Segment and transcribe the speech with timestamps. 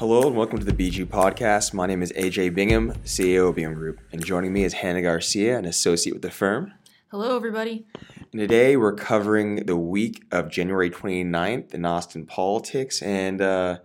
[0.00, 1.74] Hello and welcome to the BG Podcast.
[1.74, 5.58] My name is AJ Bingham, CEO of Bingham Group, and joining me is Hannah Garcia,
[5.58, 6.72] an associate with the firm.
[7.10, 7.86] Hello, everybody.
[8.32, 13.80] And today we're covering the week of January 29th in Austin politics, and uh,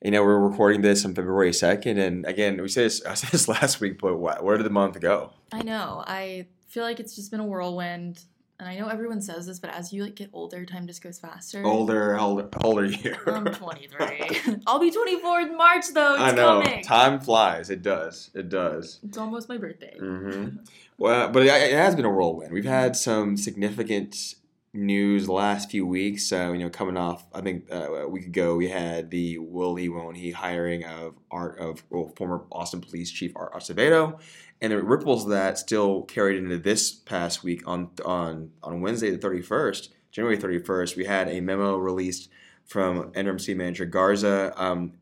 [0.00, 1.98] you know we're recording this on February 2nd.
[1.98, 4.70] And again, we said this, I said this last week, but what, where did the
[4.70, 5.34] month go?
[5.52, 6.02] I know.
[6.06, 8.24] I feel like it's just been a whirlwind.
[8.62, 11.18] And I know everyone says this, but as you like get older, time just goes
[11.18, 11.64] faster.
[11.64, 13.16] Older, older, old, how old are you?
[13.26, 14.60] I'm 23.
[14.68, 16.14] I'll be 24 in March, though.
[16.14, 16.62] It's I know.
[16.62, 16.84] coming.
[16.84, 17.70] Time flies.
[17.70, 18.30] It does.
[18.34, 19.00] It does.
[19.02, 19.96] It's almost my birthday.
[20.00, 20.58] Mm-hmm.
[20.98, 22.52] Well, but it, it has been a whirlwind.
[22.52, 24.36] We've had some significant
[24.74, 26.32] news last few weeks.
[26.32, 29.76] Uh, you know, coming off, I think uh, a week ago we had the will
[29.76, 34.18] he won't he hiring of Art of well, former Austin Police Chief Art Acevedo,
[34.60, 39.18] and the ripples that still carried into this past week on on on Wednesday the
[39.18, 40.96] thirty first, January thirty first.
[40.96, 42.30] We had a memo released
[42.64, 44.52] from interim city manager Garza.
[44.56, 44.94] Um,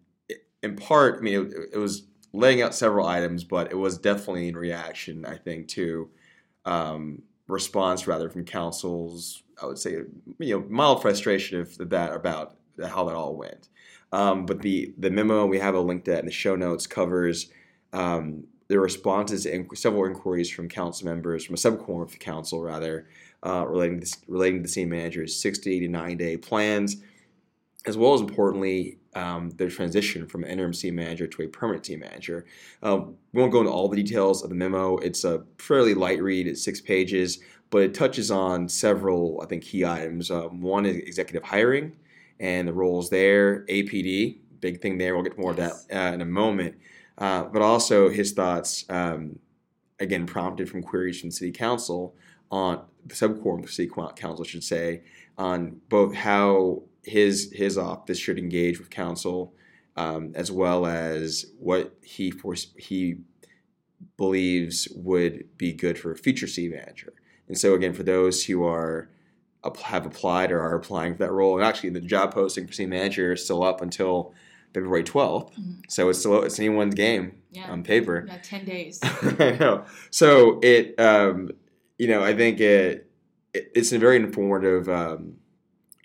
[0.63, 4.49] in part, I mean, it, it was laying out several items, but it was definitely
[4.49, 6.11] in reaction, I think, to
[6.65, 9.43] um, response rather from councils.
[9.63, 10.03] I would say,
[10.39, 13.69] you know, mild frustration of that about how that all went.
[14.13, 16.87] Um, but the the memo we have a link to that in the show notes
[16.87, 17.51] covers
[17.93, 22.63] um, the responses inqu- several inquiries from council members from a subquorum of the council
[22.63, 23.09] rather
[23.45, 26.97] uh, relating to, relating to the city manager's 60 to 90 day plans,
[27.87, 31.85] as well as importantly um, the transition from an interim city manager to a permanent
[31.87, 32.47] city manager.
[32.83, 34.99] Um, we won't go into all the details of the memo.
[34.99, 36.47] It's a fairly light read.
[36.47, 40.31] It's six pages, but it touches on several, I think, key items.
[40.31, 41.97] Um, one is executive hiring
[42.39, 43.65] and the roles there.
[43.69, 45.15] APD, big thing there.
[45.15, 45.83] We'll get more Yes.
[45.83, 46.77] of that uh, in a moment.
[47.19, 49.39] Uh, but also his thoughts, um,
[49.99, 52.15] again, prompted from queries from City Council
[52.51, 55.03] on the subquorum of City Council, I should say,
[55.37, 59.55] on both how his his office should engage with council,
[59.97, 63.17] um, as well as what he force, he
[64.17, 67.13] believes would be good for a future city manager.
[67.49, 69.11] And so, again, for those who are
[69.85, 72.87] have applied or are applying for that role, and actually the job posting for city
[72.89, 74.33] manager is still up until
[74.73, 75.83] February twelfth, Mhm.
[75.89, 77.71] so it's still it's anyone's game Yeah.
[77.71, 78.23] on paper.
[78.23, 79.01] Got 10 days.
[79.03, 79.85] I know.
[80.11, 81.51] So it, um,
[81.99, 83.11] you know, I think it,
[83.53, 85.35] it it's a very informative, um,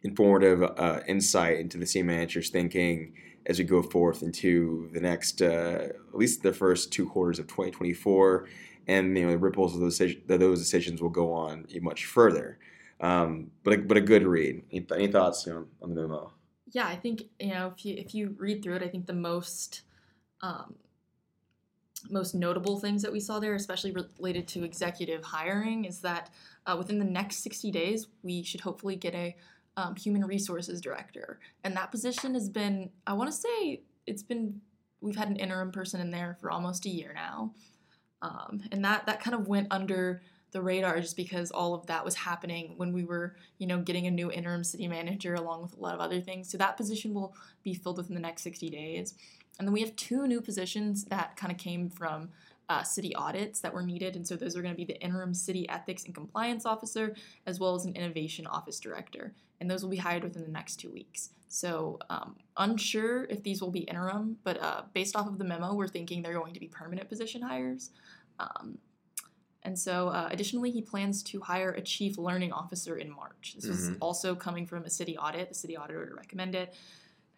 [0.05, 3.13] informative uh, insight into the city manager's thinking
[3.47, 7.47] as we go forth into the next, uh, at least the first two quarters of
[7.47, 8.47] 2024,
[8.87, 12.57] and you know the ripples of those decision, those decisions will go on much further.
[13.01, 14.63] Um, but a, but a good read.
[14.71, 16.31] Any, any thoughts you know, on the memo?
[16.71, 19.13] yeah, I think, you know, if you, if you read through it, I think the
[19.13, 19.81] most.
[20.41, 20.75] Um,
[22.07, 26.29] most notable things that we saw there, especially related to executive hiring, is that
[26.67, 29.35] uh, within the next 60 days, we should hopefully get a
[29.77, 31.39] um, human resources director.
[31.63, 34.61] And that position has been, I want to say, it's been,
[35.01, 37.53] we've had an interim person in there for almost a year now.
[38.21, 40.21] Um, and that, that kind of went under
[40.51, 44.07] the radar just because all of that was happening when we were, you know, getting
[44.07, 46.49] a new interim city manager along with a lot of other things.
[46.49, 49.15] So that position will be filled within the next 60 days.
[49.59, 52.29] And then we have two new positions that kind of came from
[52.69, 54.15] uh, city audits that were needed.
[54.15, 57.15] And so those are going to be the interim city ethics and compliance officer,
[57.45, 59.33] as well as an innovation office director.
[59.61, 61.29] And those will be hired within the next two weeks.
[61.47, 65.73] So um, unsure if these will be interim, but uh, based off of the memo,
[65.73, 67.91] we're thinking they're going to be permanent position hires.
[68.39, 68.79] Um,
[69.63, 73.55] and so, uh, additionally, he plans to hire a chief learning officer in March.
[73.55, 73.97] This was Mhm.
[73.99, 75.49] also coming from a city audit.
[75.49, 76.69] The city auditor recommended.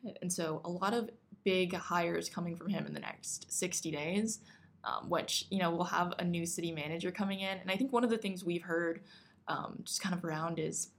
[0.04, 0.18] It.
[0.22, 1.10] And so, a lot of
[1.46, 4.40] big hires coming from him in the next 60 days,
[4.84, 7.58] um, which, you know, we'll have a new city manager coming in.
[7.58, 9.02] And I think one of the things we've heard
[9.48, 10.90] um, just kind of around is,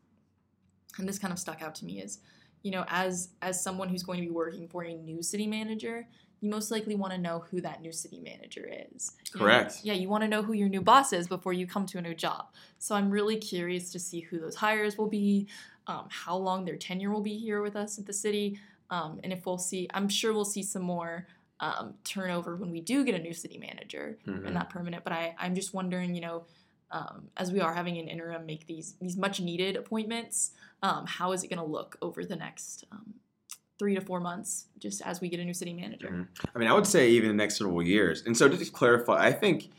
[0.98, 2.18] and this kind of stuck out to me, is,
[2.62, 6.06] you know, as as someone who's going to be working for a new city manager,
[6.40, 9.12] you most likely want to know who that new city manager is.
[9.34, 9.80] You know, Correct.
[9.82, 12.02] yeah, you want to know who your new boss is before you come to a
[12.02, 12.46] new job.
[12.78, 15.48] So I'm really curious to see who those hires will be,
[15.86, 18.58] um, how long their tenure will be here with us at the city,
[18.90, 19.88] um, and if we'll see.
[19.94, 21.26] I'm sure we'll see some more
[21.60, 24.44] um, turnover when we do get a new city manager Mhm.
[24.46, 25.02] and not permanent.
[25.04, 26.44] But I, I'm just wondering, you know,
[26.90, 30.52] um, as we are having an interim make these these much needed appointments,
[30.82, 33.14] um, how is it going to look over the next um,
[33.78, 36.08] three to four months, just as we get a new city manager?
[36.08, 36.28] Mhm.
[36.54, 38.22] I mean, I would say even the next several years.
[38.24, 39.70] And so, just to clarify, I think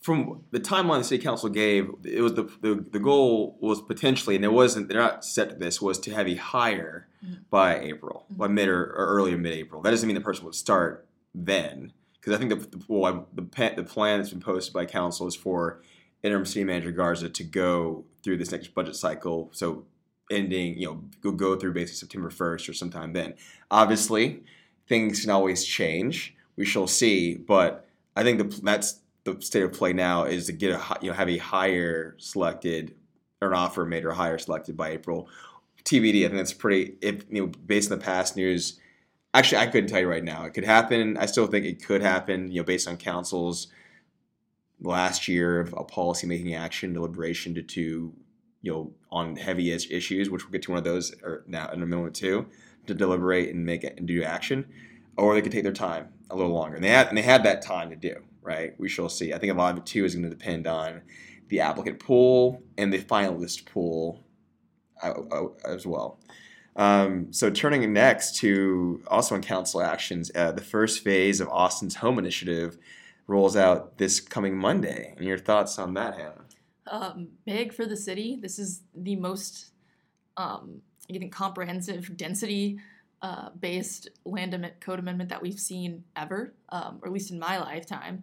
[0.00, 4.36] from the timeline the city council gave, it was the the, the goal was potentially,
[4.36, 4.88] and it wasn't.
[4.88, 5.82] They're not set to this.
[5.82, 7.38] Was to have a hire Mhm.
[7.50, 9.82] by April, by mid or, or earlier mid April.
[9.82, 11.05] That doesn't mean the person would start
[11.36, 15.26] then, because I think the the, well, the the plan that's been posted by council
[15.26, 15.80] is for
[16.22, 19.50] interim city manager Garza to go through this next budget cycle.
[19.52, 19.84] So
[20.30, 23.34] ending, you know, go go through basically September first or sometime then.
[23.70, 24.42] Obviously,
[24.88, 26.34] things can always change.
[26.56, 27.86] We shall see, but
[28.16, 31.16] I think the, that's the state of play now is to get a you know
[31.16, 32.94] have a hire selected
[33.42, 35.28] or an offer made or hire selected by April.
[35.84, 36.24] TBD.
[36.24, 36.96] I think that's pretty.
[37.00, 38.80] If you know, based on the past news,
[39.38, 40.44] actually, I couldn't tell you right now.
[40.44, 41.16] It could happen.
[41.16, 42.50] I still think it could happen.
[42.50, 43.68] You know, based on council's
[44.80, 48.12] last year of a policy making action deliberation to, to
[48.62, 51.14] you know on heavy issues, which we'll get to one of those
[51.46, 52.46] now in a moment too,
[52.86, 54.66] to deliberate and make and do action,
[55.16, 56.76] or they could take their time a little longer.
[56.76, 58.74] And they had and they had that time to do right.
[58.78, 59.34] We shall see.
[59.34, 61.02] I think a lot of it too is going to depend on
[61.48, 64.24] the applicant pool and the finalist pool
[65.02, 66.18] uh, uh, as well.
[66.76, 71.96] Um, so turning next to also in council actions, uh, the first phase of Austin's
[71.96, 72.76] Home Initiative
[73.26, 75.14] rolls out this coming Monday.
[75.16, 76.44] And your thoughts on that, Hannah?
[76.88, 78.38] Um, big for the city.
[78.40, 79.70] This is the most,
[80.36, 82.78] um, I think, comprehensive density
[83.22, 87.38] uh, based land am- code amendment that we've seen ever, um, or at least in
[87.38, 88.22] my lifetime.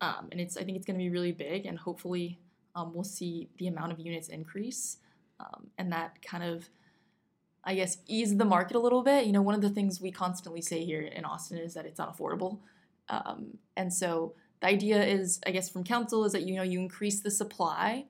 [0.00, 2.38] Um, and it's I think it's going to be really big, and hopefully
[2.76, 4.98] um, we'll see the amount of units increase,
[5.40, 6.68] um, and that kind of
[7.64, 9.26] I guess ease the market a little bit.
[9.26, 12.00] You know, one of the things we constantly say here in Austin is that it's
[12.00, 12.58] unaffordable,
[13.08, 16.80] um, and so the idea is, I guess, from council is that you know you
[16.80, 18.06] increase the supply,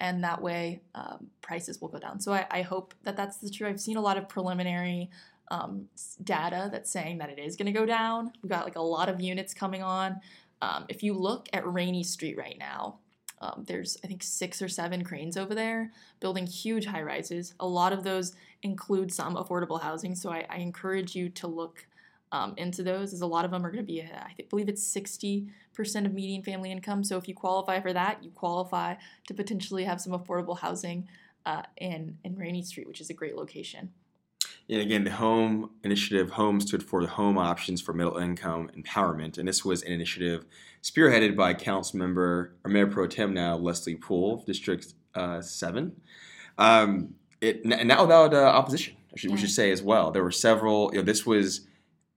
[0.00, 2.20] and that way um, prices will go down.
[2.20, 3.68] So I, I, hope that that's the true.
[3.68, 5.10] I've seen a lot of preliminary
[5.50, 5.88] um,
[6.24, 8.32] data that's saying that it is going to go down.
[8.42, 10.20] We've got like a lot of units coming on.
[10.62, 12.98] Um, if you look at Rainey Street right now,
[13.40, 17.54] um, there's, I think, six or seven cranes over there building huge high rises.
[17.60, 20.14] A lot of those include some affordable housing.
[20.14, 21.86] So I, I encourage you to look
[22.32, 24.68] um, into those, as a lot of them are going to be, I think, believe
[24.68, 25.48] it's 60%
[26.06, 27.02] of median family income.
[27.02, 28.96] So if you qualify for that, you qualify
[29.26, 31.08] to potentially have some affordable housing
[31.46, 33.90] uh, in, in Rainey Street, which is a great location.
[34.68, 39.36] And again, the Home Initiative, HOME stood for the Home Options for Middle Income Empowerment,
[39.38, 40.44] and this was an initiative
[40.82, 46.00] spearheaded by Council Member or Mayor Pro Tem now Leslie Pool, District uh, Seven.
[46.58, 50.10] Um, it and not without uh, opposition, should, we should say as well.
[50.10, 50.90] There were several.
[50.92, 51.62] You know, this was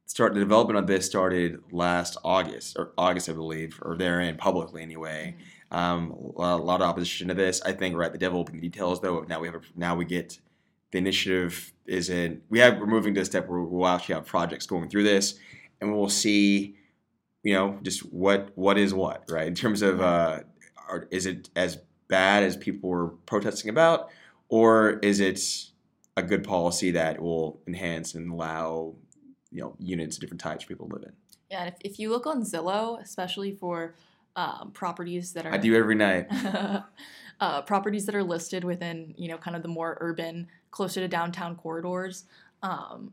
[0.06, 4.82] start the development of this started last August or August, I believe, or therein publicly
[4.82, 5.36] anyway.
[5.38, 5.78] Mm-hmm.
[5.78, 7.62] Um, a lot of opposition to this.
[7.64, 9.22] I think right, the devil will be in the details though.
[9.28, 10.40] Now we have a, now we get
[10.94, 12.42] the initiative is in.
[12.50, 15.36] We have we're moving to a step where we'll actually have projects going through this,
[15.82, 16.78] and we'll see,
[17.44, 20.40] you know, just what what is what right in terms of uh,
[20.88, 24.10] are, is it as bad as people were protesting about,
[24.48, 25.42] or is it
[26.16, 28.94] a good policy that will enhance and allow
[29.52, 31.14] you know units of different types of people live in.
[31.50, 33.96] Yeah, and if, if you look on Zillow, especially for
[34.36, 36.28] um, properties that are I do every night.
[37.44, 41.10] uh, properties that are listed within you know kind of the more urban, closer to
[41.10, 42.24] downtown corridors.
[42.62, 43.12] Um,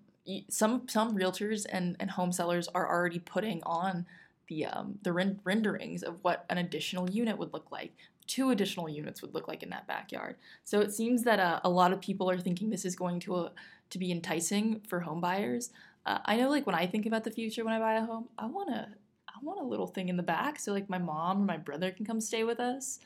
[0.48, 4.06] some some realtors and, and home sellers are already putting on
[4.46, 7.92] the um, the renderings of what an additional unit would look like.
[8.28, 10.36] Two additional units would look like in that backyard.
[10.62, 13.34] So it seems that uh, a lot of people are thinking this is going to
[13.34, 13.48] uh,
[13.90, 15.70] to be enticing for home buyers.
[16.06, 18.28] Uh, I know, like when I think about the future when I buy a home,
[18.38, 18.86] I want to,
[19.28, 21.90] I want a little thing in the back so like my mom or my brother
[21.90, 23.00] can come stay with us.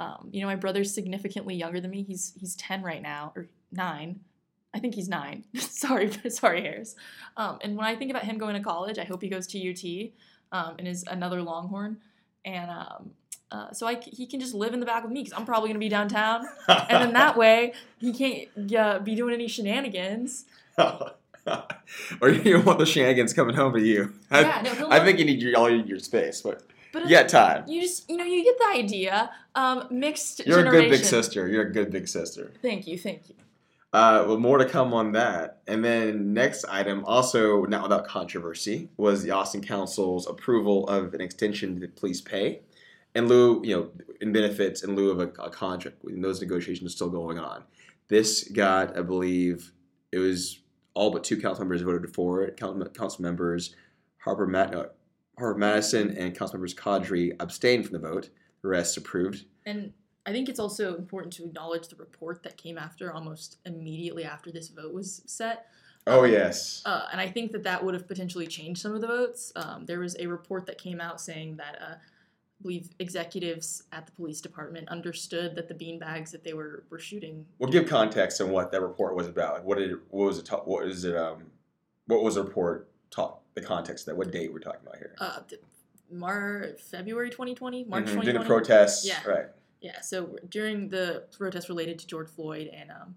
[0.00, 2.02] Um, you know, my brother's significantly younger than me.
[2.02, 4.20] He's he's ten right now or nine.
[4.74, 5.44] I think he's nine.
[5.54, 6.96] sorry, sorry, Harris.
[7.36, 9.58] Um, and when I think about him going to college, I hope he goes to
[9.58, 10.10] UT
[10.52, 11.98] um, and is another Longhorn.
[12.46, 13.10] And um,
[13.52, 15.68] uh, so I, he can just live in the back with me because I'm probably
[15.68, 16.46] going to be downtown.
[16.66, 20.46] and then that way he can't uh, be doing any shenanigans.
[20.78, 24.14] or you don't want the shenanigans coming home to you.
[24.32, 27.64] Yeah, I, no, I think you need your, all your space, but, but got time.
[27.68, 29.30] You just, you know, you get the idea.
[29.54, 30.46] Um, mixed.
[30.46, 30.78] You're generation.
[30.78, 31.48] a good big sister.
[31.48, 32.52] You're a good big sister.
[32.62, 33.34] Thank you, thank you.
[33.92, 35.62] Uh, well, more to come on that.
[35.66, 41.20] And then next item, also not without controversy, was the Austin Council's approval of an
[41.20, 42.60] extension to police pay
[43.16, 46.04] in lieu, you know, in benefits in lieu of a, a contract.
[46.04, 47.64] And those negotiations are still going on.
[48.06, 49.72] This got, I believe,
[50.12, 50.60] it was
[50.94, 52.56] all but two council members voted for it.
[52.56, 53.74] Council members
[54.18, 54.90] Harper, Matt, no,
[55.40, 58.30] Harper Madison and council members Qadri abstained from the vote.
[58.62, 59.46] The rest approved.
[59.66, 59.92] And
[60.26, 64.52] I think it's also important to acknowledge the report that came after, almost immediately after
[64.52, 65.66] this vote was set.
[66.06, 66.82] Oh um, yes.
[66.84, 69.52] Uh, and I think that that would have potentially changed some of the votes.
[69.56, 71.94] Um, there was a report that came out saying that uh,
[72.62, 77.46] believe executives at the police department understood that the beanbags that they were, were shooting.
[77.58, 79.54] Well, give context on what that report was about.
[79.54, 80.48] Like, what did it, what was it?
[80.48, 81.16] What is it?
[81.16, 81.46] Um,
[82.06, 83.39] what was the report taught?
[83.54, 85.14] The context that what date we're talking about here?
[85.18, 85.40] Uh,
[86.10, 88.20] Mar February 2020, March mm-hmm.
[88.20, 88.32] 2020.
[88.32, 89.46] During the protests, yeah, right.
[89.80, 93.14] Yeah, so during the protests related to George Floyd and um,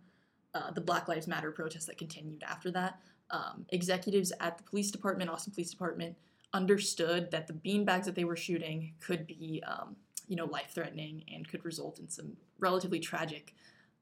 [0.53, 2.99] uh, the Black Lives Matter protests that continued after that,
[3.31, 6.15] um, executives at the police department, Austin Police Department,
[6.53, 9.95] understood that the beanbags that they were shooting could be, um,
[10.27, 13.53] you know, life threatening and could result in some relatively tragic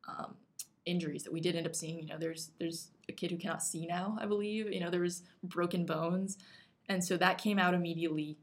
[0.07, 0.35] um,
[0.85, 1.99] injuries that we did end up seeing.
[1.99, 4.71] You know, there's there's a kid who cannot see now, I believe.
[4.71, 6.37] You know, there was broken bones,
[6.89, 8.37] and so that came out immediately,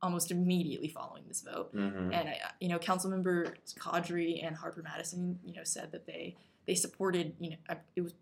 [0.00, 1.74] almost immediately following this vote.
[1.74, 2.12] Mhm.
[2.14, 6.74] And I, you know, Councilmember Qadri and Harper Madison, you know, said that they they
[6.74, 7.56] supported, you know,
[7.96, 8.14] it was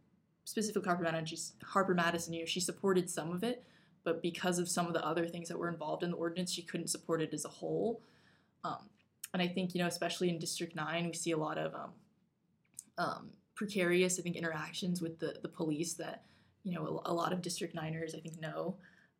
[0.44, 1.56] specifically Harper Madison.
[1.64, 3.64] Harper Madison, you know, she supported some of it,
[4.02, 6.62] but because of some of the other things that were involved in the ordinance, she
[6.62, 8.00] couldn't support it as a whole.
[8.64, 8.88] Um,
[9.32, 11.92] and I think, you know, especially in District Nine, we see a lot of um,
[12.98, 13.30] um,
[13.64, 16.23] precarious, I think, interactions with the the police that,
[16.64, 18.76] you know, a, a lot of District Niners, I think, know.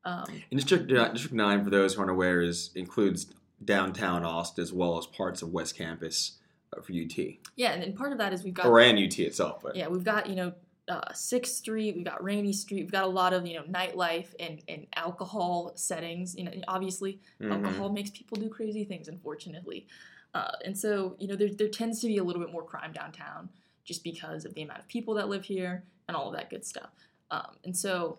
[0.07, 3.27] Um, And District uh, District Nine, for those who aren't aware, is includes
[3.63, 6.39] downtown Austin as well as parts of West Campus
[6.75, 7.19] uh, for UT
[7.57, 9.61] yeah, and then part of that is we've got or and UT itself.
[9.63, 10.55] But yeah, we've got you know
[10.89, 14.33] uh, Sixth Street, we've got Rainey Street, we've got a lot of you know nightlife
[14.41, 16.35] and, and alcohol settings.
[16.35, 17.53] You know, obviously Mhm.
[17.53, 19.87] alcohol makes people do crazy things, unfortunately,
[20.33, 22.93] uh, and so you know there there tends to be a little bit more crime
[22.93, 23.51] downtown
[23.85, 26.65] just because of the amount of people that live here and all of that good
[26.65, 26.91] stuff.
[27.31, 28.19] Um, and so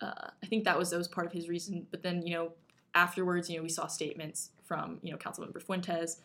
[0.00, 1.86] uh, I think that was that was part of his reason.
[1.90, 2.52] But then you know
[2.94, 6.20] afterwards, you know we saw statements from you know Councilmember Fuentes,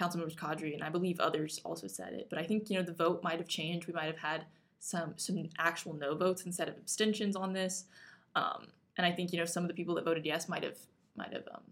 [0.00, 2.28] Councilmember Qadri, and I believe others also said it.
[2.30, 3.86] But I think you know the vote might have changed.
[3.86, 4.44] We might have had
[4.80, 7.84] some some actual no votes instead of abstentions on this.
[8.34, 10.78] Um, and I think you know some of the people that voted yes might have
[11.16, 11.62] might have um,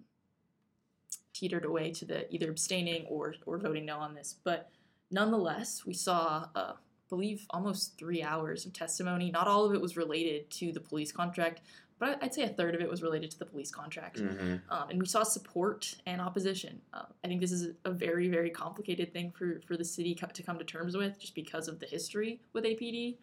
[1.33, 4.37] teetered away to the either abstaining or or voting no on this.
[4.45, 4.71] But
[5.11, 9.31] nonetheless, we saw, uh, I believe, almost three hours of testimony.
[9.31, 11.63] Not all of it was related to the police contract,
[11.99, 14.19] but I'd say a third of it was related to the police contract.
[14.19, 14.61] Mhm.
[14.69, 16.81] Um, and we saw support and opposition.
[16.93, 20.27] Uh, I think this is a very, very complicated thing for, for the city co-
[20.27, 23.17] to come to terms with just because of the history with APD.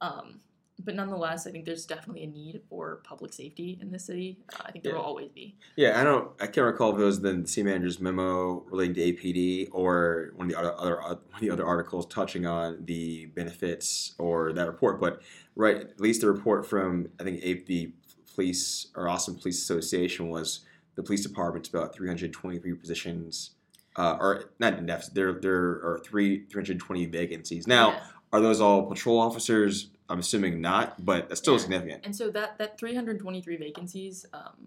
[0.00, 0.40] Um,
[0.84, 4.38] but nonetheless, I think there's definitely a need for public safety in the city.
[4.54, 4.98] Uh, I think there Yeah.
[4.98, 5.56] will always be.
[5.76, 6.30] Yeah, I don't.
[6.40, 10.46] I can't recall if it was the city manager's memo relating to APD or one
[10.46, 14.66] of the other, other one of the other articles touching on the benefits or that
[14.66, 15.00] report.
[15.00, 15.22] But
[15.54, 17.92] right, at least the report from I think A- the
[18.34, 20.60] police or Austin Police Association was
[20.94, 23.50] the police department's about 323 positions,
[23.96, 25.14] uh, or not in deficit.
[25.14, 27.90] There there are three 320 vacancies now.
[27.90, 28.00] Yeah.
[28.32, 29.90] Are those all patrol officers?
[30.10, 31.60] I'm assuming not, but that's still Yeah.
[31.60, 32.04] significant.
[32.04, 34.66] And so that that 323 vacancies, um,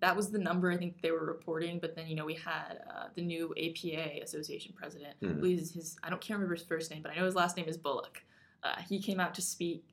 [0.00, 1.78] that was the number I think they were reporting.
[1.78, 5.20] But then you know we had uh, the new APA Association president.
[5.20, 5.36] Mhm.
[5.40, 7.56] believe his, his I don't can't remember his first name, but I know his last
[7.56, 8.22] name is Bullock.
[8.62, 9.84] Uh, he came out to speak,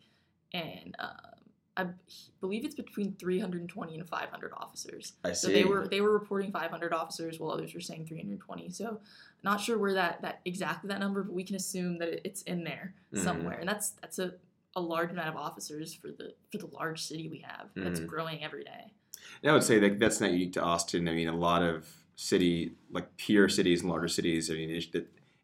[0.53, 1.31] and uh,
[1.77, 1.88] I
[2.39, 5.13] believe it's between 320 and 500 officers.
[5.24, 5.48] I see.
[5.48, 8.70] So they were they were reporting 500 officers, while others were saying 320.
[8.70, 9.00] So
[9.44, 12.63] not sure where that that exactly that number, but we can assume that it's in
[12.63, 13.24] there Mhm.
[13.24, 14.36] somewhere, and that's that's a,
[14.75, 18.08] a large amount of officers for the for the large city we have that's Mhm.
[18.08, 18.91] growing every day.
[19.41, 21.08] And I would say that that's not unique to Austin.
[21.10, 24.88] I mean, a lot of city, like peer cities and larger cities, I mean, it's,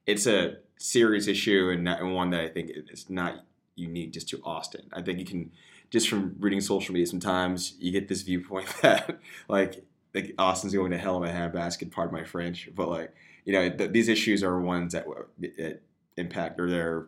[0.06, 3.46] it's a serious issue and, not, and one that I think is not
[3.76, 4.90] unique just to Austin.
[4.94, 5.52] I think you can,
[5.92, 10.92] just from reading social media sometimes, you get this viewpoint that, like, like Austin's going
[10.92, 13.14] to hell in a handbasket, pardon my French, but like,
[13.46, 15.06] you know, th- these issues are ones that,
[15.40, 15.82] that
[16.18, 17.08] impact or they're,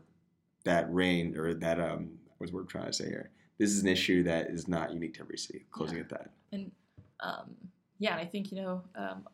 [0.66, 3.32] that reign or that, um, what's the word I'm trying to say here?
[3.58, 5.66] This is an issue that is not unique to every city.
[5.72, 6.04] Closing Yeah.
[6.04, 6.30] at that.
[6.52, 6.72] And
[7.20, 7.56] um,
[8.00, 9.28] yeah, and I think you know um,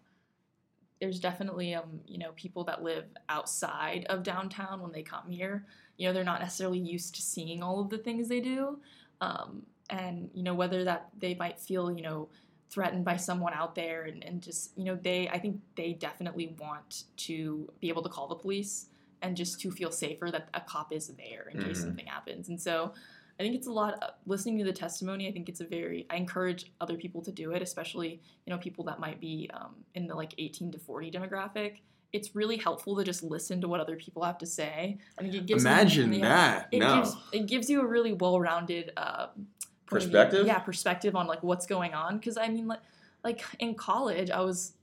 [0.99, 5.65] there's definitely um, you know people that live outside of downtown when they come here.
[5.97, 8.79] You know they're not necessarily used to seeing all of the things they do,
[9.21, 12.29] um, and you know whether that they might feel you know
[12.69, 16.55] threatened by someone out there and, and just you know they I think they definitely
[16.59, 18.87] want to be able to call the police
[19.21, 21.83] and just to feel safer that a cop is there in case Mhm.
[21.85, 22.47] something happens.
[22.49, 22.93] And so
[23.39, 24.01] I think it's a lot.
[24.03, 26.05] uh, listening to the testimony, I think it's a very.
[26.09, 29.75] I encourage other people to do it, especially you know people that might be um,
[29.95, 31.79] in the like 18 to 40 demographic.
[32.11, 34.97] It's really helpful to just listen to what other people have to say.
[35.17, 36.67] I think it gives you- Imagine yeah, that.
[36.71, 36.95] It no.
[36.95, 39.45] gives it gives you a really well-rounded uh, point of view-
[39.85, 40.47] Perspective?
[40.47, 42.17] Yeah, perspective on like what's going on.
[42.17, 42.79] Because I mean, like
[43.23, 44.73] like in college, I was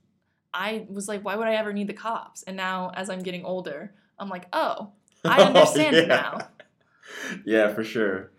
[0.53, 2.43] I was like, why would I ever need the cops?
[2.43, 4.91] And now, as I'm getting older, I'm like, oh,
[5.25, 6.15] I understand it yeah.
[6.15, 6.47] now.
[7.45, 8.31] Yeah, for sure.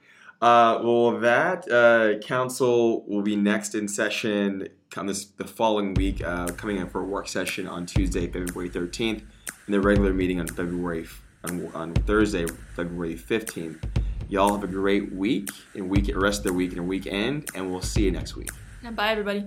[0.42, 4.68] Uh, well, that uh, council will be next in session
[5.06, 9.22] this the following week, uh, coming in for a work session on Tuesday, February thirteenth,
[9.66, 11.06] and the regular meeting on February
[11.44, 13.84] on, on Thursday, February fifteenth.
[14.28, 17.80] Y'all have a great week and week rest of the week and weekend, and we'll
[17.80, 18.50] see you next week.
[18.92, 19.44] Bye, everybody.